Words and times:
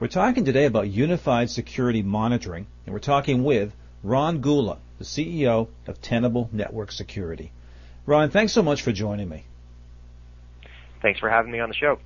We're 0.00 0.06
talking 0.06 0.44
today 0.44 0.66
about 0.66 0.88
unified 0.88 1.50
security 1.50 2.04
monitoring, 2.04 2.68
and 2.86 2.92
we're 2.92 3.00
talking 3.00 3.42
with 3.42 3.72
Ron 4.04 4.40
Gula, 4.40 4.78
the 5.00 5.04
CEO 5.04 5.66
of 5.88 6.00
Tenable 6.00 6.48
Network 6.52 6.92
Security. 6.92 7.50
Ron, 8.06 8.30
thanks 8.30 8.52
so 8.52 8.62
much 8.62 8.82
for 8.82 8.92
joining 8.92 9.28
me. 9.28 9.44
Thanks 11.02 11.18
for 11.18 11.28
having 11.28 11.50
me 11.50 11.58
on 11.58 11.68
the 11.68 11.74
show. 11.74 11.98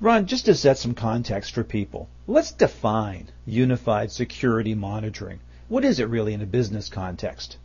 Ron, 0.00 0.26
just 0.26 0.44
to 0.44 0.54
set 0.54 0.78
some 0.78 0.94
context 0.94 1.54
for 1.54 1.64
people, 1.64 2.08
let's 2.28 2.52
define 2.52 3.32
unified 3.44 4.12
security 4.12 4.76
monitoring. 4.76 5.40
What 5.66 5.84
is 5.84 5.98
it 5.98 6.04
really 6.04 6.34
in 6.34 6.40
a 6.40 6.46
business 6.46 6.88
context? 6.88 7.56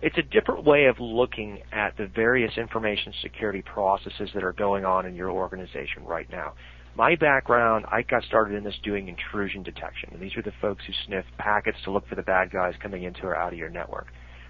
It's 0.00 0.16
a 0.16 0.22
different 0.22 0.62
way 0.62 0.84
of 0.84 1.00
looking 1.00 1.62
at 1.72 1.96
the 1.96 2.06
various 2.06 2.56
information 2.56 3.14
security 3.20 3.62
processes 3.62 4.30
that 4.34 4.44
are 4.44 4.52
going 4.52 4.84
on 4.84 5.06
in 5.06 5.16
your 5.16 5.32
organization 5.32 6.04
right 6.04 6.30
now. 6.30 6.52
My 6.96 7.14
background, 7.14 7.84
I 7.92 8.00
got 8.00 8.24
started 8.24 8.56
in 8.56 8.64
this 8.64 8.78
doing 8.82 9.08
intrusion 9.08 9.62
detection. 9.62 10.08
And 10.14 10.22
these 10.22 10.34
are 10.34 10.42
the 10.42 10.52
folks 10.62 10.82
who 10.86 10.94
sniff 11.04 11.26
packets 11.36 11.76
to 11.84 11.90
look 11.90 12.08
for 12.08 12.14
the 12.14 12.22
bad 12.22 12.50
guys 12.50 12.72
coming 12.80 13.02
into 13.02 13.24
or 13.24 13.36
out 13.36 13.52
of 13.52 13.58
your 13.58 13.68
network. 13.68 14.06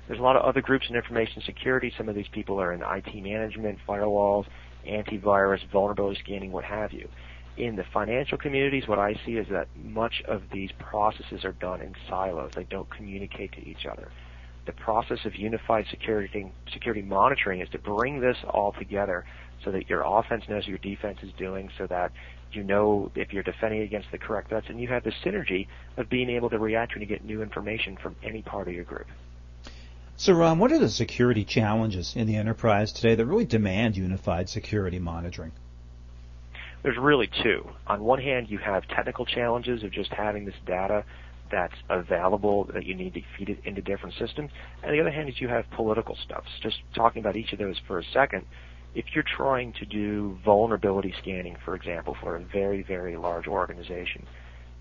There's 0.07 0.20
a 0.20 0.23
lot 0.23 0.37
of 0.37 0.43
other 0.43 0.61
groups 0.61 0.87
in 0.89 0.95
information 0.95 1.43
security. 1.45 1.93
Some 1.98 2.09
of 2.09 2.15
these 2.15 2.29
people 2.30 2.61
are 2.61 2.73
in 2.73 2.83
IT 2.83 3.12
management, 3.20 3.80
firewalls, 3.89 4.45
antivirus, 4.89 5.59
vulnerability 5.73 6.20
scanning, 6.23 6.53
what 6.53 6.62
have 6.62 6.93
you. 6.93 7.09
In 7.56 7.75
the 7.75 7.84
financial 7.93 8.39
communities, 8.39 8.87
what 8.87 9.01
I 9.01 9.19
see 9.27 9.33
is 9.33 9.48
that 9.51 9.67
much 9.83 10.23
of 10.28 10.42
these 10.53 10.70
processes 10.78 11.45
are 11.45 11.55
done 11.55 11.81
in 11.81 11.95
silos. 12.09 12.53
They 12.55 12.65
don't 12.70 12.89
communicate 12.91 13.51
to 13.55 13.69
each 13.69 13.87
other. 13.91 14.12
The 14.67 14.73
process 14.73 15.19
of 15.25 15.34
unified 15.34 15.87
security, 15.91 16.53
security 16.73 17.03
monitoring 17.03 17.61
is 17.61 17.69
to 17.70 17.78
bring 17.78 18.20
this 18.20 18.37
all 18.48 18.73
together 18.78 19.25
so 19.65 19.70
that 19.73 19.89
your 19.89 20.03
offense 20.03 20.45
knows 20.48 20.65
what 20.65 20.69
your 20.69 20.78
defense 20.78 21.19
is 21.23 21.31
doing 21.39 21.70
so 21.78 21.87
that 21.87 22.12
you 22.52 22.62
know 22.62 23.10
if 23.14 23.32
you're 23.32 23.42
defending 23.42 23.82
against 23.82 24.10
the 24.12 24.18
correct 24.18 24.48
threats 24.48 24.66
and 24.68 24.80
you 24.80 24.88
have 24.88 25.05
the 25.05 25.12
synergy 25.24 25.66
of 25.96 26.09
being 26.09 26.30
able 26.30 26.50
to 26.50 26.59
react 26.59 26.94
when 26.94 27.03
you 27.03 27.08
get 27.08 27.25
new 27.25 27.42
information 27.42 27.97
from 27.97 28.16
any 28.22 28.42
part 28.42 28.69
of 28.69 28.75
your 28.75 28.84
group. 28.84 29.06
So, 30.19 30.33
Ron, 30.33 30.58
what 30.58 30.72
are 30.72 30.78
the 30.78 30.88
security 30.88 31.44
challenges 31.44 32.16
in 32.16 32.27
the 32.27 32.36
enterprise 32.36 32.91
today 32.91 33.14
that 33.14 33.27
really 33.27 33.44
demand 33.44 33.98
unified 33.98 34.48
security 34.48 34.98
monitoring? 34.98 35.53
There's 36.83 36.97
really 36.97 37.28
two. 37.42 37.69
On 37.86 38.03
one 38.03 38.20
hand, 38.20 38.48
you 38.48 38.58
have 38.58 38.88
technical 38.88 39.27
challenges 39.27 39.83
of 39.83 39.91
just 39.91 40.10
having 40.12 40.47
this 40.47 40.55
data 40.66 41.05
that's 41.50 41.75
available 41.88 42.64
that 42.72 42.84
you 42.84 42.94
need 42.94 43.14
to 43.14 43.22
feed 43.36 43.50
it 43.50 43.58
into 43.64 43.83
different 43.83 44.14
systems. 44.19 44.50
And 44.83 44.94
the 44.94 45.00
other 45.00 45.10
hand 45.10 45.28
is 45.28 45.41
you 45.41 45.48
have 45.48 45.69
political 45.70 46.16
stuff. 46.25 46.44
Just 46.62 46.78
talking 46.94 47.20
about 47.20 47.36
each 47.36 47.53
of 47.53 47.58
those 47.58 47.78
for 47.86 47.98
a 47.98 48.05
second. 48.12 48.47
If 48.97 49.05
you're 49.14 49.25
trying 49.25 49.75
to 49.75 49.84
do 49.84 50.39
vulnerability 50.42 51.12
scanning, 51.20 51.58
for 51.66 51.75
example, 51.75 52.16
for 52.19 52.36
a 52.36 52.41
very, 52.41 52.83
very 52.83 53.14
large 53.19 53.47
organization, 53.47 54.27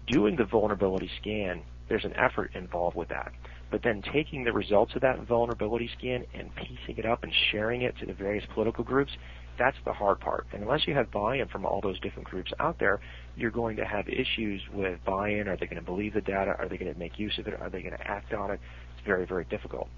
doing 0.08 0.38
the 0.38 0.46
vulnerability 0.46 1.10
scan, 1.20 1.64
there's 1.90 2.06
an 2.06 2.14
effort 2.16 2.52
involved 2.56 2.96
with 2.96 3.10
that. 3.10 3.34
But 3.72 3.84
then 3.84 4.02
taking 4.14 4.46
the 4.46 4.54
results 4.54 4.96
of 4.96 5.02
that 5.02 5.28
vulnerability 5.28 5.90
scan 5.98 6.24
and 6.34 6.50
piecing 6.56 6.98
it 6.98 7.06
up 7.06 7.24
and 7.24 7.34
sharing 7.52 7.82
it 7.82 7.98
to 7.98 8.06
the 8.06 8.14
various 8.14 8.46
political 8.54 8.86
groups, 8.86 9.12
that's 9.60 9.76
the 9.84 9.92
hard 9.92 10.22
part. 10.22 10.48
And 10.54 10.64
unless 10.64 10.88
you 10.88 10.94
have 10.94 11.12
buy-in 11.12 11.50
from 11.50 11.66
all 11.66 11.82
those 11.82 12.00
different 12.00 12.30
groups 12.30 12.54
out 12.58 12.80
there, 12.80 13.02
you're 13.36 13.52
going 13.52 13.76
to 13.76 13.86
have 13.86 14.08
issues 14.08 14.62
with 14.72 14.98
buy-in. 15.04 15.50
Are 15.50 15.58
they 15.58 15.66
going 15.66 15.76
to 15.76 15.86
believe 15.86 16.14
the 16.14 16.22
data? 16.22 16.56
Are 16.58 16.70
they 16.70 16.78
going 16.78 16.94
to 16.94 16.98
make 16.98 17.20
use 17.20 17.38
of 17.38 17.48
it? 17.48 17.60
Are 17.60 17.70
they 17.70 17.82
going 17.82 17.98
to 17.98 18.08
act 18.08 18.34
on 18.34 18.52
it? 18.52 18.62
It's 18.96 19.06
very, 19.06 19.26
very 19.26 19.44
difficult. 19.44 19.90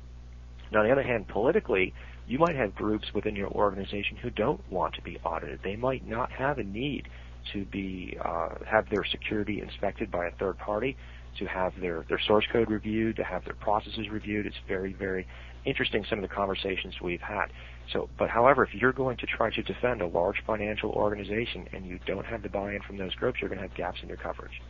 Now, 0.72 0.80
on 0.80 0.86
the 0.86 0.92
other 0.92 1.04
hand, 1.04 1.28
politically, 1.28 1.94
you 2.28 2.40
might 2.40 2.56
have 2.56 2.76
groups 2.76 3.14
within 3.14 3.36
your 3.36 3.50
organization 3.50 4.18
who 4.18 4.30
don't 4.30 4.62
want 4.72 4.96
to 4.96 5.02
be 5.02 5.18
audited. 5.24 5.62
They 5.64 5.76
might 5.76 6.08
not 6.08 6.32
have 6.32 6.58
a 6.58 6.64
need 6.64 7.08
to 7.54 7.66
be 7.66 8.18
uh, 8.24 8.50
have 8.66 8.90
their 8.90 9.06
security 9.06 9.62
inspected 9.62 10.12
by 10.12 10.28
a 10.28 10.32
third 10.32 10.58
party 10.58 10.98
to 11.40 11.46
have 11.46 11.80
their, 11.80 12.04
their 12.10 12.20
source 12.20 12.46
code 12.52 12.70
reviewed, 12.70 13.16
to 13.16 13.24
have 13.24 13.46
their 13.46 13.54
processes 13.54 14.10
reviewed. 14.10 14.46
It's 14.46 14.58
very, 14.68 14.94
very 14.94 15.28
interesting 15.66 16.06
some 16.10 16.20
of 16.20 16.28
the 16.28 16.34
conversations 16.34 16.96
we've 17.02 17.22
had. 17.22 17.48
So, 17.94 18.10
but 18.18 18.30
however, 18.30 18.64
if 18.64 18.74
you're 18.74 18.94
going 18.94 19.18
to 19.18 19.26
try 19.26 19.50
to 19.52 19.62
defend 19.62 20.02
a 20.02 20.08
large 20.08 20.44
financial 20.46 20.92
organization 20.92 21.68
and 21.74 21.86
you 21.86 22.00
don't 22.06 22.26
have 22.26 22.42
the 22.42 22.50
buy-in 22.50 22.82
from 22.82 22.98
those 22.98 23.14
groups, 23.16 23.40
you're 23.40 23.50
going 23.50 23.60
to 23.62 23.68
have 23.68 23.76
gaps 23.76 24.00
in 24.02 24.10
your 24.10 24.18
coverage. 24.18 24.62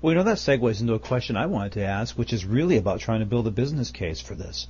Well, 0.00 0.12
you 0.12 0.18
know, 0.18 0.24
that 0.24 0.38
segues 0.38 0.80
into 0.80 0.94
a 0.94 0.98
question 0.98 1.36
I 1.36 1.46
wanted 1.46 1.72
to 1.72 1.84
ask, 1.84 2.18
which 2.18 2.32
is 2.32 2.44
really 2.44 2.76
about 2.76 3.00
trying 3.00 3.20
to 3.20 3.26
build 3.26 3.46
a 3.46 3.52
business 3.52 3.92
case 3.92 4.20
for 4.20 4.34
this. 4.34 4.66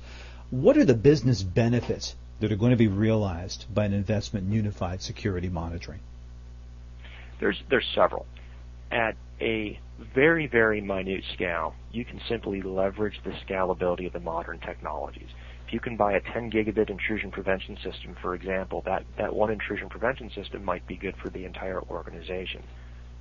What 0.53 0.77
are 0.77 0.85
the 0.85 0.93
business 0.93 1.41
benefits 1.41 2.13
that 2.39 2.51
are 2.51 2.55
going 2.55 2.69
to 2.69 2.77
be 2.77 2.87
realized 2.87 3.65
by 3.73 3.85
an 3.85 3.93
investment 3.93 4.45
in 4.45 4.53
unified 4.53 5.01
security 5.01 5.49
monitoring? 5.49 5.99
There's, 7.39 7.63
there's 7.71 7.87
several. 7.95 8.27
At 8.91 9.15
a 9.41 9.79
very, 10.13 10.45
very 10.45 10.79
minute 10.79 11.23
scale, 11.33 11.73
you 11.91 12.05
can 12.05 12.21
simply 12.29 12.61
leverage 12.61 13.19
the 13.23 13.31
scalability 13.31 14.05
of 14.05 14.13
the 14.13 14.19
modern 14.19 14.59
technologies. 14.59 15.29
If 15.65 15.73
you 15.73 15.79
can 15.79 15.97
buy 15.97 16.13
a 16.13 16.21
10 16.21 16.51
gigabit 16.51 16.91
intrusion 16.91 17.31
prevention 17.31 17.75
system, 17.77 18.15
for 18.21 18.35
example, 18.35 18.83
that, 18.85 19.05
that 19.17 19.33
one 19.33 19.49
intrusion 19.49 19.89
prevention 19.89 20.29
system 20.35 20.63
might 20.63 20.85
be 20.85 20.97
good 20.97 21.15
for 21.17 21.29
the 21.29 21.45
entire 21.45 21.81
organization. 21.81 22.61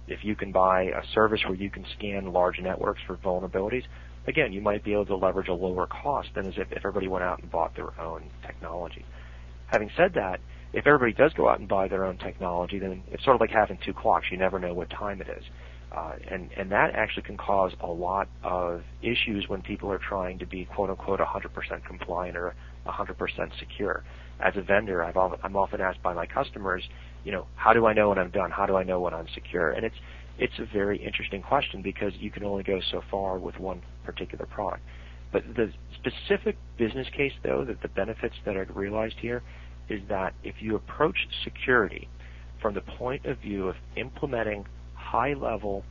If 0.07 0.23
you 0.23 0.37
can 0.37 0.53
buy 0.53 0.83
a 0.83 1.03
service 1.15 1.41
where 1.47 1.55
you 1.55 1.71
can 1.71 1.87
scan 1.97 2.31
large 2.35 2.61
networks 2.61 3.01
for 3.07 3.17
vulnerabilities, 3.17 3.85
again, 4.27 4.53
you 4.53 4.61
might 4.61 4.85
be 4.85 4.93
able 4.93 5.07
to 5.07 5.17
leverage 5.17 5.49
a 5.49 5.55
lower 5.55 5.87
cost 5.87 6.29
than 6.35 6.47
as 6.47 6.55
if, 6.57 6.71
everybody 6.73 7.09
went 7.09 7.25
out 7.25 7.41
and 7.41 7.51
bought 7.51 7.75
their 7.75 7.99
own 8.01 8.25
technology. 8.47 9.05
Having 9.67 9.91
said 9.97 10.15
that, 10.15 10.41
if 10.73 10.87
everybody 10.87 11.13
does 11.13 11.33
go 11.35 11.49
out 11.49 11.59
and 11.59 11.69
buy 11.69 11.89
their 11.89 12.05
own 12.05 12.17
technology, 12.19 12.79
then 12.79 13.03
it's 13.11 13.25
sort 13.25 13.35
of 13.35 13.41
like 13.41 13.51
having 13.51 13.79
two 13.85 13.93
clocks. 13.93 14.27
You 14.31 14.39
never 14.39 14.59
know 14.59 14.73
what 14.73 14.89
time 14.91 15.21
it 15.21 15.29
is. 15.29 15.45
Uh, 15.95 16.15
and, 16.31 16.51
and 16.57 16.73
that 16.73 16.95
actually 16.95 17.23
can 17.23 17.37
cause 17.37 17.73
a 17.81 17.87
lot 17.87 18.27
of 18.43 18.83
issues 19.03 19.47
when 19.49 19.61
people 19.61 19.93
are 19.93 19.99
trying 19.99 20.39
to 20.39 20.47
be 20.47 20.65
quote 20.65 20.89
unquote 20.89 21.21
100% 21.21 21.85
compliant 21.85 22.37
or 22.37 22.55
100% 22.87 23.59
secure. 23.59 24.03
As 24.41 24.57
a 24.57 24.63
vendor, 24.63 25.05
I've, 25.05 25.17
I'm 25.17 25.57
often 25.57 25.83
asked 25.83 26.03
by 26.03 26.15
my 26.15 26.25
customers, 26.25 26.83
you 27.25 27.33
know, 27.33 27.47
how 27.57 27.75
do 27.75 27.87
I 27.87 27.93
know 27.93 28.09
when 28.09 28.19
I'm 28.19 28.31
done? 28.31 28.51
How 28.51 28.65
do 28.65 28.77
I 28.77 28.85
know 28.85 29.01
when 29.01 29.13
I'm 29.13 29.29
secure? 29.35 29.71
And 29.71 29.85
it's, 29.85 29.97
it's 30.39 30.59
a 30.59 30.67
very 30.73 30.99
interesting 30.99 31.43
question 31.43 31.83
because 31.83 32.13
you 32.19 32.31
can 32.31 32.45
only 32.45 32.63
go 32.63 32.81
so 32.91 33.03
far 33.11 33.39
with 33.39 33.59
one 33.59 33.83
particular 34.05 34.47
product. 34.47 34.83
But 35.33 35.45
the 35.57 35.73
specific 35.95 36.57
business 36.79 37.09
case, 37.17 37.33
though, 37.43 37.65
that 37.65 37.81
the 37.83 37.89
benefits 37.89 38.35
that 38.45 38.57
are 38.57 38.67
realized 38.75 39.17
here 39.21 39.43
is 39.89 40.01
that 40.09 40.35
if 40.43 40.57
you 40.61 40.77
approach 40.77 41.17
security 41.45 42.09
from 42.61 42.75
the 42.75 42.81
point 42.81 43.27
of 43.27 43.39
view 43.39 43.69
of 43.69 43.77
implementing 43.97 44.65
high 44.95 45.35
level 45.35 45.85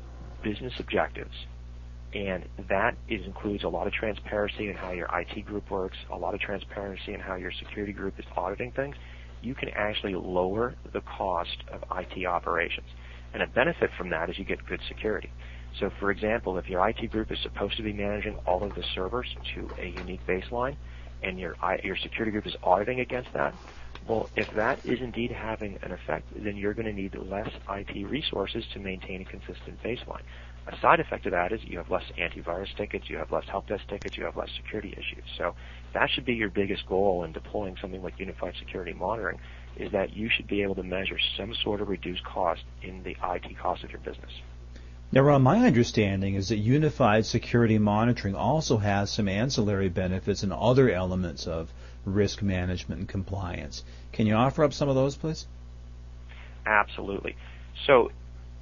business 0.43 0.73
objectives. 0.79 1.35
And 2.13 2.45
that 2.69 2.95
is, 3.07 3.25
includes 3.25 3.63
a 3.63 3.69
lot 3.69 3.87
of 3.87 3.93
transparency 3.93 4.69
in 4.69 4.75
how 4.75 4.91
your 4.91 5.07
IT 5.13 5.45
group 5.45 5.69
works, 5.71 5.97
a 6.11 6.17
lot 6.17 6.33
of 6.33 6.39
transparency 6.41 7.13
in 7.13 7.19
how 7.19 7.35
your 7.35 7.51
security 7.51 7.93
group 7.93 8.19
is 8.19 8.25
auditing 8.35 8.71
things. 8.71 8.95
You 9.41 9.55
can 9.55 9.69
actually 9.69 10.15
lower 10.15 10.75
the 10.93 11.01
cost 11.01 11.57
of 11.71 11.83
IT 11.97 12.25
operations. 12.25 12.87
And 13.33 13.43
a 13.43 13.47
benefit 13.47 13.89
from 13.97 14.09
that 14.09 14.29
is 14.29 14.37
you 14.37 14.45
get 14.45 14.65
good 14.65 14.81
security. 14.87 15.33
So, 15.79 15.89
for 15.99 16.11
example, 16.11 16.57
if 16.57 16.69
your 16.69 16.87
IT 16.89 17.11
group 17.11 17.31
is 17.31 17.39
supposed 17.43 17.77
to 17.77 17.83
be 17.83 17.93
managing 17.93 18.35
all 18.45 18.63
of 18.63 18.73
the 18.75 18.83
servers 18.93 19.27
to 19.55 19.71
a 19.77 19.87
unique 19.87 20.25
baseline, 20.27 20.77
and 21.23 21.39
your 21.39 21.55
your 21.83 21.95
security 21.97 22.31
group 22.31 22.47
is 22.47 22.55
auditing 22.63 22.99
against 22.99 23.29
that, 23.33 23.53
well, 24.07 24.29
if 24.35 24.47
that 24.55 24.79
is 24.83 24.99
indeed 24.99 25.31
having 25.31 25.77
an 25.83 25.91
effect, 25.91 26.27
then 26.35 26.57
you're 26.57 26.73
going 26.73 26.87
to 26.87 26.93
need 26.93 27.15
less 27.15 27.49
IT 27.69 28.05
resources 28.07 28.65
to 28.73 28.79
maintain 28.79 29.21
a 29.21 29.25
consistent 29.25 29.81
baseline. 29.83 30.23
A 30.67 30.77
side 30.81 30.99
effect 30.99 31.25
of 31.25 31.31
that 31.31 31.51
is 31.51 31.59
you 31.63 31.77
have 31.77 31.89
less 31.89 32.03
antivirus 32.19 32.75
tickets, 32.77 33.05
you 33.09 33.17
have 33.17 33.31
less 33.31 33.45
help 33.49 33.67
desk 33.67 33.83
tickets, 33.87 34.17
you 34.17 34.25
have 34.25 34.35
less 34.35 34.49
security 34.57 34.93
issues. 34.93 35.23
So 35.37 35.55
that 35.93 36.09
should 36.09 36.25
be 36.25 36.33
your 36.33 36.49
biggest 36.49 36.85
goal 36.87 37.23
in 37.23 37.31
deploying 37.31 37.75
something 37.79 38.01
like 38.01 38.19
unified 38.19 38.53
security 38.59 38.93
monitoring 38.93 39.39
is 39.75 39.91
that 39.91 40.15
you 40.15 40.29
should 40.29 40.47
be 40.47 40.61
able 40.61 40.75
to 40.75 40.83
measure 40.83 41.17
some 41.37 41.53
sort 41.55 41.81
of 41.81 41.89
reduced 41.89 42.23
cost 42.23 42.61
in 42.81 43.03
the 43.03 43.15
IT 43.23 43.57
cost 43.57 43.83
of 43.83 43.91
your 43.91 43.99
business. 43.99 44.31
Now, 45.13 45.21
Ron, 45.21 45.41
my 45.41 45.65
understanding 45.65 46.35
is 46.35 46.49
that 46.49 46.57
unified 46.57 47.25
security 47.25 47.77
monitoring 47.77 48.35
also 48.35 48.77
has 48.77 49.11
some 49.11 49.27
ancillary 49.27 49.89
benefits 49.89 50.43
and 50.43 50.53
other 50.53 50.89
elements 50.89 51.47
of 51.47 51.69
risk 52.05 52.41
management 52.41 52.99
and 52.99 53.09
compliance. 53.09 53.83
Can 54.13 54.25
you 54.25 54.35
offer 54.35 54.63
up 54.63 54.73
some 54.73 54.87
of 54.87 54.95
those, 54.95 55.17
please? 55.17 55.47
Absolutely. 56.65 57.35
So, 57.85 58.11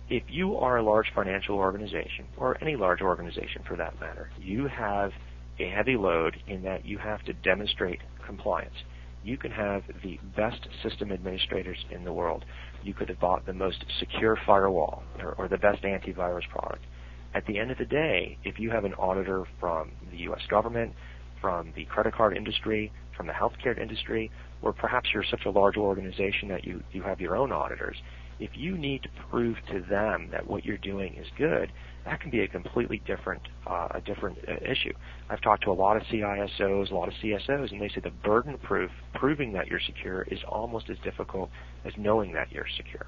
if 0.10 0.24
you 0.28 0.58
are 0.58 0.78
a 0.78 0.84
large 0.84 1.14
financial 1.14 1.56
organization, 1.56 2.26
or 2.36 2.58
any 2.62 2.76
large 2.76 3.02
organization 3.02 3.62
for 3.68 3.76
that 3.76 4.00
matter, 4.00 4.32
you 4.40 4.68
have 4.68 5.14
a 5.60 5.70
heavy 5.70 5.98
load 5.98 6.42
in 6.48 6.64
that 6.64 6.84
you 6.86 6.98
have 6.98 7.24
to 7.26 7.34
demonstrate 7.34 8.00
compliance. 8.26 8.76
You 9.24 9.38
can 9.38 9.52
have 9.52 9.84
the 10.04 10.20
best 10.36 10.68
system 10.84 11.12
administrators 11.12 11.78
in 11.92 12.04
the 12.04 12.14
world. 12.14 12.46
You 12.84 12.94
could 12.94 13.10
have 13.10 13.20
bought 13.20 13.46
the 13.46 13.54
most 13.54 13.84
secure 14.00 14.38
firewall 14.46 15.04
or, 15.20 15.34
or 15.34 15.48
the 15.48 15.58
best 15.58 15.84
antivirus 15.84 16.48
product. 16.50 16.86
At 17.34 17.46
the 17.46 17.60
end 17.60 17.70
of 17.72 17.78
the 17.78 17.86
day, 17.86 18.38
if 18.44 18.60
you 18.60 18.72
have 18.72 18.86
an 18.86 18.94
auditor 18.96 19.46
from 19.60 19.92
the 20.12 20.18
U.S. 20.20 20.42
government, 20.50 20.94
from 21.42 21.74
the 21.76 21.86
credit 21.86 22.16
card 22.16 22.36
industry, 22.36 22.92
from 23.16 23.28
the 23.28 23.34
healthcare 23.34 23.78
industry, 23.80 24.32
or 24.62 24.74
perhaps 24.74 25.10
you're 25.14 25.26
such 25.30 25.46
a 25.46 25.50
large 25.50 25.78
organization 25.78 26.48
that 26.50 26.66
you, 26.66 26.82
you 26.92 27.04
have 27.04 27.20
your 27.22 27.36
own 27.36 27.52
auditors, 27.52 27.98
If 28.40 28.52
you 28.56 28.78
need 28.78 29.04
to 29.04 29.10
prove 29.30 29.58
to 29.72 29.82
them 29.82 30.30
that 30.32 30.48
what 30.48 30.66
you're 30.66 30.78
doing 30.78 31.16
is 31.16 31.28
good, 31.38 31.72
that 32.10 32.22
can 32.22 32.32
be 32.32 32.42
a 32.42 32.48
completely 32.48 33.02
different 33.06 33.42
uh, 33.68 33.88
a 33.92 34.02
different 34.02 34.38
uh, 34.48 34.54
issue. 34.66 34.94
I've 35.30 35.42
talked 35.42 35.64
to 35.66 35.72
a 35.72 35.74
lot 35.74 35.96
of 35.96 36.04
CISOs, 36.04 36.92
a 36.92 36.96
lot 36.96 37.08
of 37.08 37.14
CSOs, 37.24 37.72
and 37.72 37.80
they 37.80 37.90
say 37.90 38.02
the 38.04 38.10
burden 38.10 38.56
of 38.56 38.62
proof, 38.64 38.90
proving 39.14 39.54
that 39.54 39.68
you're 39.68 39.80
secure, 39.86 40.24
is 40.24 40.40
almost 40.48 40.90
as 40.90 40.98
difficult 41.04 41.52
as 41.86 41.94
knowing 41.98 42.34
that 42.34 42.52
you're 42.52 42.66
secure. 42.78 43.06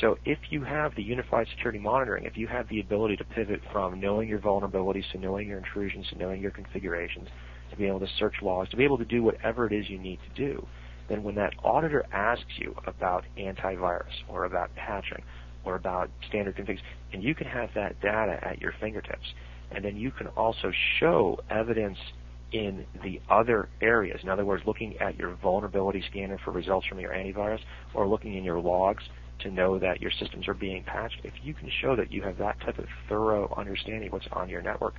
So 0.00 0.18
if 0.24 0.38
you 0.50 0.64
have 0.64 0.94
the 0.96 1.02
unified 1.02 1.46
security 1.54 1.78
monitoring, 1.78 2.24
if 2.24 2.36
you 2.36 2.48
have 2.48 2.68
the 2.68 2.80
ability 2.80 3.16
to 3.18 3.24
pivot 3.24 3.60
from 3.72 4.00
knowing 4.00 4.28
your 4.28 4.40
vulnerabilities 4.40 5.08
to 5.12 5.18
knowing 5.18 5.46
your 5.46 5.58
intrusions 5.58 6.08
to 6.08 6.18
knowing 6.18 6.40
your 6.40 6.50
configurations, 6.50 7.28
to 7.70 7.76
be 7.76 7.86
able 7.86 8.00
to 8.00 8.08
search 8.18 8.34
logs, 8.42 8.70
to 8.70 8.76
be 8.76 8.84
able 8.84 8.98
to 8.98 9.04
do 9.04 9.22
whatever 9.22 9.66
it 9.66 9.72
is 9.72 9.88
you 9.88 9.98
need 9.98 10.18
to 10.28 10.46
do, 10.46 10.66
then 11.08 11.22
when 11.22 11.34
that 11.34 11.52
auditor 11.62 12.04
asks 12.12 12.52
you 12.56 12.74
about 12.86 13.24
antivirus 13.38 14.12
or 14.28 14.44
about 14.44 14.74
patching 14.74 15.22
or 15.64 15.74
about 15.74 16.10
standard 16.28 16.56
configs, 16.56 16.80
and 17.12 17.22
you 17.22 17.34
can 17.34 17.46
have 17.46 17.70
that 17.74 18.00
data 18.00 18.38
at 18.42 18.60
your 18.60 18.72
fingertips, 18.80 19.34
and 19.70 19.84
then 19.84 19.96
you 19.96 20.10
can 20.10 20.26
also 20.28 20.72
show 20.98 21.38
evidence 21.50 21.98
in 22.52 22.84
the 23.02 23.20
other 23.30 23.68
areas. 23.80 24.20
In 24.22 24.28
other 24.28 24.44
words, 24.44 24.64
looking 24.66 24.98
at 24.98 25.16
your 25.18 25.34
vulnerability 25.36 26.02
scanner 26.10 26.38
for 26.44 26.50
results 26.50 26.86
from 26.86 27.00
your 27.00 27.12
antivirus 27.12 27.60
or 27.94 28.06
looking 28.06 28.34
in 28.34 28.44
your 28.44 28.60
logs 28.60 29.04
to 29.40 29.50
know 29.50 29.78
that 29.78 30.00
your 30.00 30.10
systems 30.10 30.46
are 30.48 30.54
being 30.54 30.84
patched, 30.84 31.20
if 31.24 31.32
you 31.42 31.54
can 31.54 31.70
show 31.80 31.96
that 31.96 32.12
you 32.12 32.22
have 32.22 32.38
that 32.38 32.60
type 32.60 32.78
of 32.78 32.86
thorough 33.08 33.52
understanding 33.56 34.06
of 34.08 34.12
what's 34.12 34.26
on 34.32 34.48
your 34.48 34.62
network, 34.62 34.94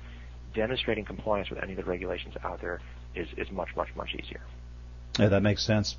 demonstrating 0.54 1.04
compliance 1.04 1.48
with 1.48 1.62
any 1.62 1.72
of 1.72 1.76
the 1.78 1.84
regulations 1.84 2.34
out 2.42 2.60
there 2.60 2.80
is, 3.14 3.28
is 3.36 3.50
much, 3.50 3.68
much, 3.76 3.88
much 3.96 4.14
easier. 4.14 4.40
Yeah, 5.18 5.28
that 5.28 5.42
makes 5.42 5.64
sense. 5.64 5.96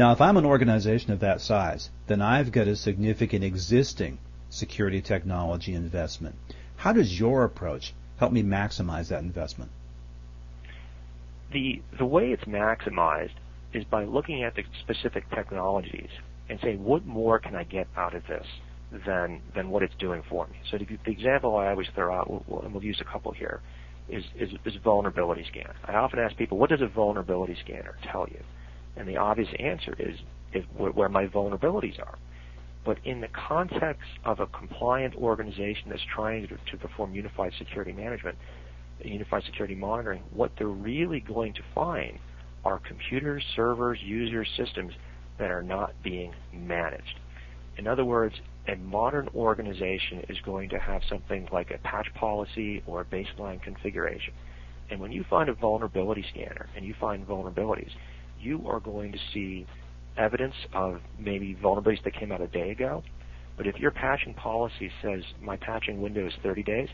Now, 0.00 0.12
if 0.12 0.20
I'm 0.22 0.38
an 0.38 0.46
organization 0.46 1.12
of 1.12 1.20
that 1.20 1.42
size, 1.42 1.90
then 2.06 2.22
I've 2.22 2.52
got 2.52 2.66
a 2.66 2.74
significant 2.74 3.44
existing 3.44 4.16
security 4.48 5.02
technology 5.02 5.74
investment. 5.74 6.36
How 6.76 6.94
does 6.94 7.20
your 7.20 7.44
approach 7.44 7.92
help 8.16 8.32
me 8.32 8.42
maximize 8.42 9.08
that 9.08 9.22
investment? 9.22 9.70
The 11.52 11.82
the 11.98 12.06
way 12.06 12.32
it's 12.32 12.44
maximized 12.44 13.34
is 13.74 13.84
by 13.84 14.04
looking 14.04 14.42
at 14.42 14.54
the 14.54 14.64
specific 14.80 15.28
technologies 15.28 16.08
and 16.48 16.58
saying, 16.62 16.82
what 16.82 17.04
more 17.04 17.38
can 17.38 17.54
I 17.54 17.64
get 17.64 17.86
out 17.94 18.14
of 18.14 18.26
this 18.26 18.46
than 19.04 19.42
than 19.54 19.68
what 19.68 19.82
it's 19.82 19.96
doing 19.96 20.22
for 20.30 20.46
me? 20.46 20.56
So 20.70 20.78
the, 20.78 20.86
the 21.04 21.10
example 21.10 21.56
I 21.56 21.68
always 21.68 21.88
throw 21.94 22.14
out, 22.14 22.48
we'll, 22.48 22.62
and 22.62 22.72
we'll 22.72 22.82
use 22.82 23.02
a 23.02 23.12
couple 23.12 23.32
here, 23.32 23.60
is, 24.08 24.24
is 24.34 24.48
is 24.64 24.76
vulnerability 24.76 25.44
scan. 25.44 25.74
I 25.84 25.96
often 25.96 26.20
ask 26.20 26.38
people, 26.38 26.56
what 26.56 26.70
does 26.70 26.80
a 26.80 26.88
vulnerability 26.88 27.58
scanner 27.62 27.98
tell 28.10 28.26
you? 28.26 28.40
And 28.96 29.08
the 29.08 29.16
obvious 29.16 29.48
answer 29.58 29.94
is, 29.98 30.16
is 30.52 30.64
where, 30.76 31.08
my 31.08 31.26
vulnerabilities 31.26 31.98
are. 32.00 32.18
But 32.84 32.98
in 33.04 33.20
the 33.20 33.28
context 33.28 34.08
of 34.24 34.40
a 34.40 34.46
compliant 34.46 35.14
organization 35.14 35.90
that's 35.90 36.02
trying 36.14 36.48
to, 36.48 36.56
to 36.70 36.76
perform 36.78 37.14
unified 37.14 37.52
security 37.58 37.92
management, 37.92 38.36
unified 39.02 39.44
security 39.44 39.74
monitoring, 39.74 40.22
what 40.32 40.52
they're 40.58 40.66
really 40.66 41.20
going 41.20 41.54
to 41.54 41.62
find 41.74 42.18
are 42.64 42.78
computers, 42.78 43.42
servers, 43.54 43.98
users, 44.02 44.48
systems 44.56 44.92
that 45.38 45.50
are 45.50 45.62
not 45.62 45.94
being 46.02 46.34
managed. 46.52 47.18
In 47.78 47.86
other 47.86 48.04
words, 48.04 48.34
a 48.68 48.76
modern 48.76 49.28
organization 49.34 50.24
is 50.28 50.36
going 50.44 50.68
to 50.70 50.78
have 50.78 51.02
something 51.08 51.48
like 51.52 51.70
a 51.70 51.78
patch 51.78 52.12
policy 52.14 52.82
or 52.86 53.00
a 53.00 53.04
baseline 53.04 53.62
configuration. 53.62 54.34
And 54.90 55.00
when 55.00 55.12
you 55.12 55.24
find 55.30 55.48
a 55.48 55.54
vulnerability 55.54 56.24
scanner 56.30 56.68
and 56.76 56.84
you 56.84 56.94
find 57.00 57.26
vulnerabilities, 57.26 57.90
you 58.40 58.66
are 58.68 58.80
going 58.80 59.12
to 59.12 59.18
see 59.32 59.66
evidence 60.16 60.54
of 60.74 61.00
maybe 61.18 61.56
vulnerabilities 61.62 62.02
that 62.04 62.14
came 62.14 62.32
out 62.32 62.40
a 62.40 62.46
day 62.48 62.70
ago. 62.70 63.02
But 63.56 63.66
if 63.66 63.76
your 63.76 63.90
patching 63.90 64.34
policy 64.34 64.90
says 65.02 65.22
my 65.40 65.56
patching 65.56 66.00
window 66.00 66.26
is 66.26 66.32
30 66.42 66.62
days, 66.62 66.88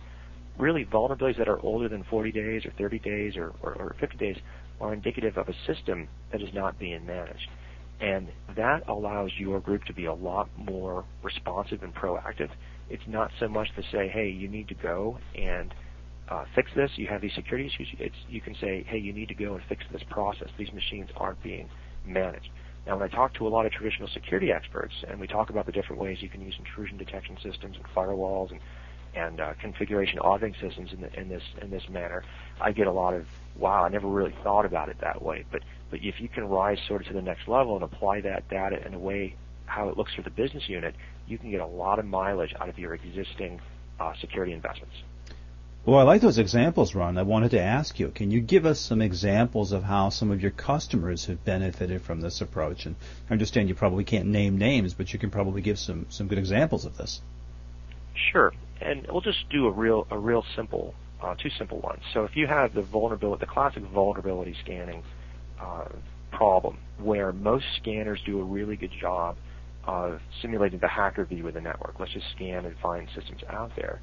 really 0.59 0.85
vulnerabilities 0.85 1.39
that 1.39 1.49
are 1.49 1.61
older 1.61 1.89
than 1.89 2.05
40 2.05 2.33
days 2.33 2.65
or 2.65 2.73
30 2.79 2.99
days 2.99 3.37
or, 3.37 3.53
or, 3.63 3.75
or 3.75 3.97
50 4.01 4.17
days 4.17 4.37
are 4.81 4.93
indicative 4.93 5.37
of 5.37 5.49
a 5.49 5.55
system 5.67 6.09
that 6.33 6.43
is 6.43 6.49
not 6.53 6.79
being 6.79 7.07
managed. 7.07 7.49
And 8.01 8.29
that 8.57 8.87
allows 8.89 9.31
your 9.39 9.61
group 9.61 9.85
to 9.85 9.95
be 9.95 10.05
a 10.05 10.13
lot 10.13 10.49
more 10.57 11.05
responsive 11.23 11.83
and 11.83 11.95
proactive. 11.95 12.51
It's 12.91 13.03
not 13.07 13.31
so 13.41 13.49
much 13.49 13.69
to 13.77 13.83
say, 13.91 14.09
hey, 14.09 14.29
you 14.29 14.49
need 14.49 14.69
to 14.69 14.75
go 14.75 15.19
and 15.35 15.75
uh, 16.29 16.45
fix 16.55 16.71
this. 16.75 16.93
You 16.97 17.07
have 17.09 17.21
these 17.21 17.35
security 17.35 17.67
issues. 17.67 17.89
It's, 17.99 18.17
you 18.29 18.41
can 18.41 18.55
say, 18.57 18.85
hey, 18.89 18.99
you 18.99 19.13
need 19.13 19.29
to 19.29 19.35
go 19.35 19.55
and 19.55 19.63
fix 19.69 19.85
this 19.93 20.03
process. 20.03 20.49
These 20.59 20.73
machines 20.73 21.11
aren't 21.17 21.43
being 21.43 21.69
managed. 22.05 22.49
Now, 22.87 22.97
when 22.97 23.03
I 23.03 23.13
talk 23.13 23.35
to 23.35 23.47
a 23.47 23.51
lot 23.51 23.67
of 23.67 23.73
traditional 23.73 24.09
security 24.09 24.53
experts, 24.53 24.95
and 25.09 25.19
we 25.19 25.27
talk 25.27 25.51
about 25.51 25.67
the 25.67 25.73
different 25.73 26.01
ways 26.01 26.23
you 26.23 26.29
can 26.29 26.41
use 26.41 26.55
intrusion 26.59 26.97
detection 26.97 27.37
systems 27.43 27.77
and 27.77 27.85
firewalls 27.95 28.51
and 28.51 28.61
and 29.15 29.41
uh, 29.41 29.55
configuration 29.61 30.19
auditing 30.19 30.55
systems 30.61 30.93
in, 30.93 31.01
the, 31.01 31.19
in 31.19 31.31
this 31.31 31.43
in 31.63 31.71
this 31.71 31.89
manner, 31.89 32.23
I 32.61 32.73
get 32.73 32.87
a 32.87 32.93
lot 32.93 33.15
of 33.15 33.27
wow. 33.57 33.85
I 33.85 33.89
never 33.89 34.07
really 34.07 34.35
thought 34.45 34.67
about 34.67 34.91
it 34.91 34.99
that 35.01 35.23
way. 35.23 35.45
But 35.51 35.63
but 35.91 36.01
if 36.03 36.21
you 36.21 36.29
can 36.29 36.47
rise 36.49 36.79
sort 36.87 37.01
of 37.01 37.07
to 37.09 37.15
the 37.15 37.23
next 37.23 37.49
level 37.49 37.75
and 37.77 37.83
apply 37.83 38.21
that 38.23 38.49
data 38.51 38.85
in 38.87 38.93
a 38.93 38.99
way 38.99 39.35
how 39.65 39.89
it 39.89 39.97
looks 39.97 40.15
for 40.15 40.23
the 40.23 40.31
business 40.31 40.69
unit, 40.69 40.95
you 41.27 41.39
can 41.39 41.51
get 41.51 41.61
a 41.61 41.67
lot 41.67 41.99
of 41.99 42.05
mileage 42.05 42.55
out 42.61 42.69
of 42.69 42.79
your 42.79 42.95
existing 42.95 43.61
uh, 43.99 44.13
security 44.21 44.53
investments. 44.53 44.95
Well, 45.87 45.99
I 45.99 46.03
like 46.03 46.21
those 46.21 46.39
examples, 46.39 46.95
Ron. 46.95 47.17
I 47.17 47.23
wanted 47.23 47.53
to 47.53 47.61
ask 47.61 47.99
you, 47.99 48.09
can 48.09 48.31
you 48.31 48.41
give 48.41 48.67
us 48.67 48.81
some 48.81 49.01
examples 49.01 49.73
of 49.73 49.85
how 49.85 50.11
some 50.11 50.31
of 50.33 50.43
your 50.43 50.51
customers 50.51 51.27
have 51.27 51.45
benefited 51.45 52.03
from 52.03 52.21
this 52.21 52.41
approach? 52.41 52.87
And 52.87 52.97
I 53.31 53.33
understand 53.33 53.69
you 53.69 53.75
probably 53.75 54.05
can't 54.05 54.27
name 54.27 54.59
names, 54.59 54.95
but 54.95 55.13
you 55.13 55.19
can 55.19 55.31
probably 55.31 55.63
give 55.63 55.79
some, 55.79 56.07
some 56.11 56.27
good 56.27 56.39
examples 56.39 56.85
of 56.85 56.97
this. 56.97 57.23
Sure 58.33 58.53
and 58.81 59.07
we'll 59.11 59.21
just 59.21 59.49
do 59.51 59.67
a 59.67 59.71
real 59.71 60.07
a 60.11 60.19
real 60.19 60.45
simple 60.55 60.95
uh, 61.23 61.35
two 61.35 61.51
simple 61.59 61.81
ones. 61.81 62.03
So 62.13 62.25
if 62.25 62.37
you 62.37 62.47
have 62.47 62.75
the 62.75 62.83
vulnerability, 62.83 63.41
the 63.41 63.51
classic 63.51 63.83
vulnerability 63.85 64.55
scanning 64.63 65.03
uh, 65.59 65.87
problem, 66.31 66.77
where 66.99 67.33
most 67.33 67.65
scanners 67.81 68.21
do 68.27 68.39
a 68.39 68.45
really 68.45 68.77
good 68.77 68.91
job 69.01 69.37
of 69.85 70.21
simulating 70.43 70.79
the 70.79 70.89
hacker 70.89 71.25
view 71.25 71.49
of 71.49 71.55
the 71.55 71.61
network. 71.61 71.99
Let's 71.99 72.13
just 72.13 72.27
scan 72.35 72.67
and 72.67 72.77
find 72.79 73.09
systems 73.15 73.43
out 73.49 73.73
there. 73.77 74.01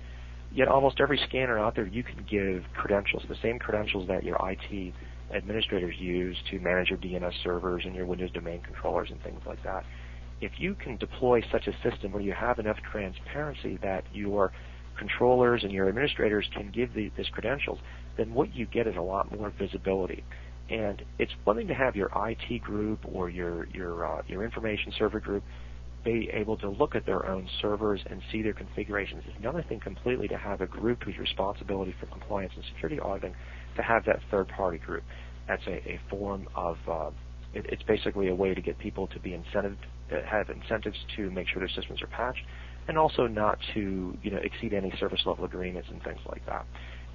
Yet 0.53 0.67
almost 0.67 0.99
every 1.01 1.19
scanner 1.27 1.59
out 1.59 1.75
there, 1.75 1.87
you 1.87 2.03
can 2.03 2.25
give 2.29 2.63
credentials, 2.75 3.23
the 3.27 3.35
same 3.41 3.59
credentials 3.59 4.07
that 4.07 4.23
your 4.23 4.37
IT 4.49 4.93
administrators 5.33 5.95
use 5.97 6.37
to 6.51 6.59
manage 6.59 6.89
your 6.89 6.99
DNS 6.99 7.33
servers 7.43 7.83
and 7.85 7.95
your 7.95 8.05
Windows 8.05 8.31
domain 8.31 8.61
controllers 8.61 9.09
and 9.11 9.21
things 9.23 9.41
like 9.47 9.63
that 9.63 9.83
if 10.41 10.51
you 10.57 10.75
can 10.75 10.97
deploy 10.97 11.41
such 11.51 11.67
a 11.67 11.89
system 11.89 12.11
where 12.11 12.21
you 12.21 12.33
have 12.33 12.59
enough 12.59 12.77
transparency 12.91 13.77
that 13.81 14.03
your 14.13 14.51
controllers 14.97 15.63
and 15.63 15.71
your 15.71 15.87
administrators 15.87 16.45
can 16.53 16.69
give 16.71 16.93
the, 16.93 17.11
this 17.17 17.27
credentials, 17.31 17.79
then 18.17 18.33
what 18.33 18.53
you 18.53 18.65
get 18.65 18.85
is 18.85 18.95
a 18.97 19.01
lot 19.01 19.31
more 19.37 19.53
visibility. 19.57 20.23
And 20.69 21.01
it's 21.17 21.31
one 21.45 21.57
thing 21.57 21.67
to 21.67 21.73
have 21.73 21.95
your 21.95 22.11
IT 22.15 22.61
group 22.61 22.99
or 23.11 23.29
your 23.29 23.67
your 23.67 24.05
uh, 24.05 24.21
your 24.27 24.43
information 24.43 24.93
server 24.97 25.19
group 25.19 25.43
be 26.03 26.29
able 26.33 26.57
to 26.57 26.69
look 26.69 26.95
at 26.95 27.05
their 27.05 27.25
own 27.25 27.47
servers 27.61 28.01
and 28.09 28.21
see 28.31 28.41
their 28.41 28.53
configurations. 28.53 29.23
It's 29.27 29.37
another 29.39 29.63
thing 29.67 29.79
completely 29.79 30.27
to 30.29 30.37
have 30.37 30.61
a 30.61 30.67
group 30.67 31.03
whose 31.03 31.17
responsibility 31.17 31.95
for 31.99 32.07
compliance 32.07 32.53
and 32.55 32.63
security 32.73 32.99
auditing 32.99 33.35
to 33.75 33.81
have 33.81 34.05
that 34.05 34.19
third 34.29 34.47
party 34.49 34.77
group. 34.77 35.03
That's 35.47 35.65
a, 35.67 35.75
a 35.87 35.99
form 36.09 36.47
of 36.55 36.77
uh, 36.89 37.11
it, 37.53 37.65
it's 37.69 37.83
basically 37.83 38.29
a 38.29 38.35
way 38.35 38.53
to 38.53 38.61
get 38.61 38.77
people 38.79 39.07
to 39.07 39.19
be 39.19 39.31
incentivized 39.31 39.77
have 40.25 40.49
incentives 40.49 40.97
to 41.15 41.31
make 41.31 41.47
sure 41.47 41.59
their 41.59 41.69
systems 41.69 42.01
are 42.01 42.07
patched, 42.07 42.45
and 42.87 42.97
also 42.97 43.27
not 43.27 43.57
to 43.73 44.17
you 44.21 44.31
know 44.31 44.37
exceed 44.37 44.73
any 44.73 44.93
service 44.99 45.21
level 45.25 45.45
agreements 45.45 45.87
and 45.91 46.03
things 46.03 46.19
like 46.29 46.45
that. 46.45 46.65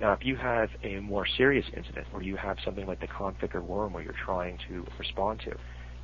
Now, 0.01 0.13
if 0.13 0.25
you 0.25 0.37
have 0.37 0.71
a 0.85 1.01
more 1.01 1.27
serious 1.37 1.67
incident 1.77 2.07
where 2.13 2.23
you 2.23 2.37
have 2.37 2.57
something 2.65 2.87
like 2.87 3.01
the 3.01 3.09
Conficker 3.09 3.63
worm 3.63 3.93
where 3.93 4.03
you're 4.03 4.15
trying 4.25 4.59
to 4.69 4.87
respond 4.99 5.41
to, 5.41 5.57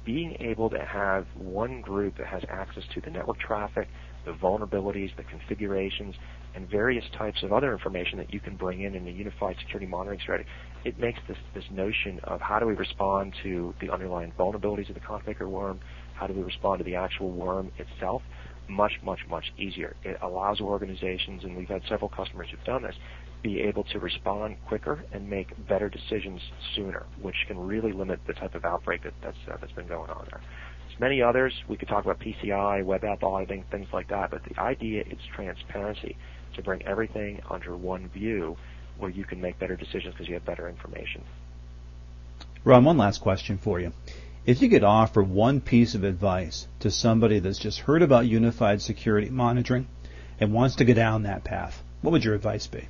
being 0.04 0.36
able 0.40 0.70
to 0.70 0.84
have 0.84 1.26
one 1.34 1.80
group 1.80 2.16
that 2.18 2.26
has 2.26 2.42
access 2.50 2.82
to 2.94 3.00
the 3.00 3.10
network 3.10 3.38
traffic, 3.38 3.88
the 4.24 4.32
vulnerabilities, 4.32 5.14
the 5.16 5.22
configurations, 5.24 6.14
and 6.54 6.68
various 6.70 7.04
types 7.18 7.42
of 7.42 7.52
other 7.52 7.72
information 7.72 8.18
that 8.18 8.32
you 8.32 8.40
can 8.40 8.56
bring 8.56 8.82
in 8.82 8.94
in 8.94 9.06
a 9.08 9.10
unified 9.10 9.56
security 9.60 9.86
monitoring 9.86 10.20
strategy, 10.20 10.48
it 10.84 10.98
makes 10.98 11.18
this, 11.26 11.36
this 11.54 11.64
notion 11.70 12.20
of 12.24 12.40
how 12.40 12.58
do 12.58 12.66
we 12.66 12.74
respond 12.74 13.34
to 13.42 13.74
the 13.80 13.90
underlying 13.90 14.32
vulnerabilities 14.38 14.88
of 14.88 14.94
the 14.94 15.00
Conficker 15.00 15.48
worm, 15.48 15.80
how 16.14 16.26
do 16.26 16.34
we 16.34 16.42
respond 16.42 16.78
to 16.78 16.84
the 16.84 16.94
actual 16.94 17.30
worm 17.30 17.72
itself? 17.78 18.22
Much, 18.68 18.92
much, 19.02 19.18
much 19.28 19.44
easier. 19.58 19.94
It 20.04 20.16
allows 20.22 20.60
organizations, 20.60 21.44
and 21.44 21.56
we've 21.56 21.68
had 21.68 21.82
several 21.88 22.08
customers 22.08 22.48
who've 22.50 22.64
done 22.64 22.82
this, 22.82 22.94
be 23.44 23.60
able 23.60 23.84
to 23.84 23.98
respond 24.00 24.56
quicker 24.66 25.04
and 25.12 25.28
make 25.28 25.50
better 25.68 25.90
decisions 25.90 26.40
sooner, 26.74 27.04
which 27.20 27.36
can 27.46 27.58
really 27.58 27.92
limit 27.92 28.18
the 28.26 28.32
type 28.32 28.54
of 28.54 28.64
outbreak 28.64 29.02
that, 29.02 29.12
that's, 29.22 29.36
uh, 29.48 29.56
that's 29.60 29.72
been 29.72 29.86
going 29.86 30.08
on 30.08 30.26
there. 30.30 30.40
There's 30.88 30.98
many 30.98 31.20
others. 31.20 31.52
We 31.68 31.76
could 31.76 31.88
talk 31.88 32.04
about 32.04 32.20
PCI, 32.20 32.82
web 32.84 33.04
app 33.04 33.22
auditing, 33.22 33.64
things 33.70 33.88
like 33.92 34.08
that, 34.08 34.30
but 34.30 34.42
the 34.44 34.58
idea 34.58 35.02
is 35.02 35.18
transparency 35.36 36.16
to 36.54 36.62
bring 36.62 36.82
everything 36.86 37.42
under 37.50 37.76
one 37.76 38.08
view 38.08 38.56
where 38.96 39.10
you 39.10 39.24
can 39.24 39.42
make 39.42 39.58
better 39.58 39.76
decisions 39.76 40.14
because 40.14 40.26
you 40.26 40.34
have 40.34 40.46
better 40.46 40.66
information. 40.66 41.22
Ron, 42.64 42.84
one 42.84 42.96
last 42.96 43.20
question 43.20 43.58
for 43.58 43.78
you 43.78 43.92
If 44.46 44.62
you 44.62 44.70
could 44.70 44.84
offer 44.84 45.22
one 45.22 45.60
piece 45.60 45.94
of 45.94 46.02
advice 46.02 46.66
to 46.80 46.90
somebody 46.90 47.40
that's 47.40 47.58
just 47.58 47.80
heard 47.80 48.00
about 48.00 48.26
unified 48.26 48.80
security 48.80 49.28
monitoring 49.28 49.86
and 50.40 50.54
wants 50.54 50.76
to 50.76 50.86
go 50.86 50.94
down 50.94 51.24
that 51.24 51.44
path, 51.44 51.82
what 52.00 52.12
would 52.12 52.24
your 52.24 52.34
advice 52.34 52.66
be? 52.66 52.88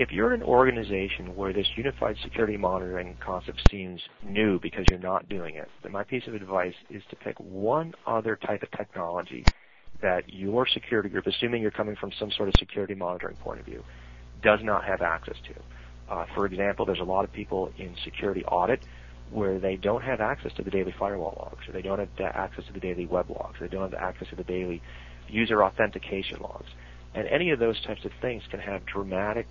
If 0.00 0.10
you're 0.12 0.32
an 0.32 0.42
organization 0.42 1.36
where 1.36 1.52
this 1.52 1.66
unified 1.76 2.16
security 2.22 2.56
monitoring 2.56 3.18
concept 3.22 3.60
seems 3.70 4.00
new 4.24 4.58
because 4.58 4.88
you're 4.88 4.98
not 4.98 5.28
doing 5.28 5.56
it, 5.56 5.68
then 5.82 5.92
my 5.92 6.04
piece 6.04 6.26
of 6.26 6.32
advice 6.32 6.72
is 6.88 7.02
to 7.10 7.16
pick 7.16 7.38
one 7.38 7.92
other 8.06 8.34
type 8.34 8.62
of 8.62 8.70
technology 8.70 9.46
that 10.00 10.22
your 10.32 10.66
security 10.66 11.10
group, 11.10 11.26
assuming 11.26 11.60
you're 11.60 11.70
coming 11.70 11.96
from 11.96 12.12
some 12.18 12.30
sort 12.30 12.48
of 12.48 12.54
security 12.54 12.94
monitoring 12.94 13.36
point 13.36 13.60
of 13.60 13.66
view, 13.66 13.84
does 14.42 14.60
not 14.62 14.84
have 14.84 15.02
access 15.02 15.36
to. 15.46 16.14
Uh, 16.14 16.24
for 16.34 16.46
example, 16.46 16.86
there's 16.86 17.00
a 17.00 17.04
lot 17.04 17.26
of 17.26 17.30
people 17.34 17.70
in 17.76 17.94
security 18.02 18.42
audit 18.46 18.80
where 19.30 19.60
they 19.60 19.76
don't 19.76 20.02
have 20.02 20.22
access 20.22 20.50
to 20.54 20.62
the 20.62 20.70
daily 20.70 20.94
firewall 20.98 21.36
logs, 21.38 21.68
or 21.68 21.74
they 21.74 21.82
don't 21.82 21.98
have 21.98 22.08
access 22.34 22.64
to 22.64 22.72
the 22.72 22.80
daily 22.80 23.04
web 23.04 23.28
logs, 23.28 23.60
or 23.60 23.68
they 23.68 23.76
don't 23.76 23.92
have 23.92 24.00
access 24.00 24.28
to 24.30 24.36
the 24.36 24.44
daily 24.44 24.80
user 25.28 25.62
authentication 25.62 26.40
logs. 26.40 26.70
And 27.14 27.28
any 27.28 27.50
of 27.50 27.58
those 27.58 27.78
types 27.84 28.06
of 28.06 28.12
things 28.22 28.42
can 28.50 28.60
have 28.60 28.86
dramatic 28.86 29.46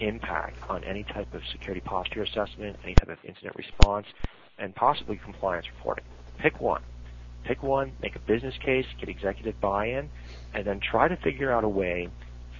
impact 0.00 0.58
on 0.68 0.84
any 0.84 1.04
type 1.04 1.32
of 1.34 1.42
security 1.52 1.80
posture 1.80 2.22
assessment, 2.22 2.76
any 2.84 2.94
type 2.94 3.08
of 3.08 3.18
incident 3.24 3.54
response, 3.56 4.06
and 4.58 4.74
possibly 4.74 5.20
compliance 5.24 5.66
reporting. 5.76 6.04
Pick 6.38 6.60
one. 6.60 6.82
Pick 7.44 7.62
one, 7.62 7.94
make 8.02 8.16
a 8.16 8.20
business 8.20 8.54
case, 8.64 8.86
get 9.00 9.08
executive 9.08 9.60
buy-in, 9.60 10.10
and 10.54 10.66
then 10.66 10.80
try 10.80 11.08
to 11.08 11.16
figure 11.18 11.52
out 11.52 11.64
a 11.64 11.68
way 11.68 12.08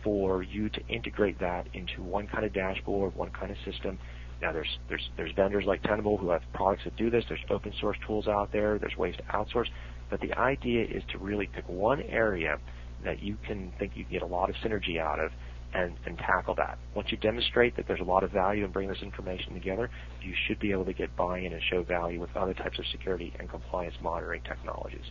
for 0.04 0.42
you 0.42 0.68
to 0.70 0.86
integrate 0.88 1.38
that 1.40 1.66
into 1.74 2.02
one 2.02 2.26
kind 2.28 2.44
of 2.44 2.52
dashboard, 2.52 3.14
one 3.14 3.30
kind 3.30 3.50
of 3.50 3.56
system. 3.70 3.98
Now 4.40 4.52
there's 4.52 4.78
there's 4.88 5.10
there's 5.16 5.32
vendors 5.34 5.64
like 5.66 5.82
Tenable 5.82 6.16
who 6.16 6.30
have 6.30 6.42
products 6.54 6.84
that 6.84 6.96
do 6.96 7.10
this. 7.10 7.24
There's 7.28 7.40
open 7.50 7.72
source 7.80 7.96
tools 8.06 8.28
out 8.28 8.52
there. 8.52 8.78
There's 8.78 8.96
ways 8.96 9.16
to 9.16 9.22
outsource. 9.24 9.66
But 10.10 10.20
the 10.20 10.32
idea 10.34 10.84
is 10.84 11.02
to 11.10 11.18
really 11.18 11.48
pick 11.48 11.68
one 11.68 12.02
area 12.02 12.58
that 13.04 13.20
you 13.20 13.36
can 13.46 13.72
think 13.78 13.96
you 13.96 14.04
can 14.04 14.12
get 14.12 14.22
a 14.22 14.26
lot 14.26 14.48
of 14.48 14.56
synergy 14.56 15.00
out 15.00 15.18
of 15.18 15.32
and, 15.74 15.94
and 16.06 16.18
tackle 16.18 16.54
that. 16.54 16.78
Once 16.94 17.10
you 17.10 17.18
demonstrate 17.18 17.76
that 17.76 17.86
there's 17.86 18.00
a 18.00 18.04
lot 18.04 18.24
of 18.24 18.30
value 18.30 18.64
in 18.64 18.70
bringing 18.70 18.92
this 18.92 19.02
information 19.02 19.54
together, 19.54 19.90
you 20.22 20.34
should 20.46 20.58
be 20.58 20.72
able 20.72 20.84
to 20.84 20.92
get 20.92 21.14
buy-in 21.16 21.52
and 21.52 21.62
show 21.62 21.82
value 21.82 22.20
with 22.20 22.34
other 22.36 22.54
types 22.54 22.78
of 22.78 22.86
security 22.86 23.32
and 23.38 23.48
compliance 23.48 23.94
monitoring 24.02 24.42
technologies. 24.42 25.04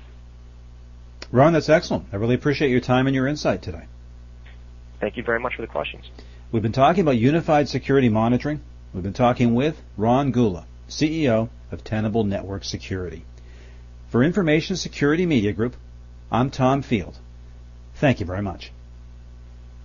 Ron, 1.32 1.54
that's 1.54 1.70
excellent. 1.70 2.06
I 2.12 2.16
really 2.16 2.36
appreciate 2.36 2.70
your 2.70 2.80
time 2.80 3.08
and 3.08 3.16
your 3.16 3.28
insight 3.28 3.62
today. 3.62 3.86
Thank 5.00 5.18
you 5.18 5.24
very 5.24 5.40
much 5.40 5.56
for 5.56 5.62
the 5.62 5.68
questions. 5.68 6.06
We've 6.52 6.64
been 6.64 6.72
talking 6.72 7.02
about 7.02 7.18
unified 7.18 7.68
security 7.68 8.10
monitoring. 8.10 8.62
We've 8.94 9.04
been 9.04 9.14
talking 9.14 9.54
with 9.54 9.82
Ron 9.98 10.32
Gula, 10.32 10.66
CEO 10.90 11.50
of 11.72 11.84
Tenable 11.84 12.24
Network 12.24 12.64
Security. 12.64 13.26
For 14.10 14.24
Information 14.24 14.78
Security 14.78 15.26
Media 15.26 15.52
Group, 15.52 15.76
I'm 16.32 16.50
Tom 16.50 16.82
Field. 16.82 17.18
Thank 17.96 18.20
you 18.22 18.26
very 18.26 18.42
much. 18.42 18.72